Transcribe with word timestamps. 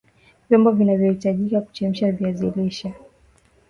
vyombo 0.49 0.71
vinavyohitajika 0.71 1.61
kuchemsha 1.61 2.11
viazi 2.11 2.51
lishe 2.55 2.93